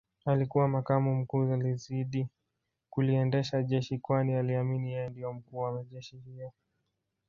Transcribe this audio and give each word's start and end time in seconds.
Alikuwa 0.25 0.67
makamu 0.67 1.15
mkuu 1.15 1.53
alizidi 1.53 2.27
kuliendesha 2.89 3.63
jeshi 3.63 3.97
kwani 3.99 4.33
aliamini 4.35 4.93
yeye 4.93 5.09
ndio 5.09 5.33
mkuu 5.33 5.57
wa 5.57 5.71
majeshi 5.71 6.17
hayo 6.25 6.51